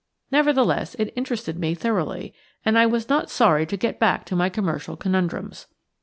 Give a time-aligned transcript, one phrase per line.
[0.31, 2.33] Nevertheless, it interested me thoroughly,
[2.65, 5.67] and I was not sorry to get back to my commercial conundrums.